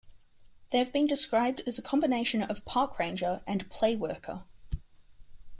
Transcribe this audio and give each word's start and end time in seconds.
They 0.71 0.79
have 0.79 0.91
been 0.91 1.05
described 1.05 1.61
as 1.67 1.77
a 1.77 1.83
combination 1.83 2.41
of 2.41 2.57
a 2.57 2.61
park 2.61 2.97
ranger 2.97 3.43
and 3.45 3.61
a 3.61 3.65
playworker. 3.65 4.41